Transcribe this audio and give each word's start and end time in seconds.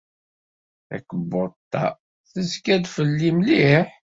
Takebbuḍt-a 0.87 1.83
tezga-d 2.31 2.85
fell-i 2.95 3.31
mliḥ. 3.37 3.89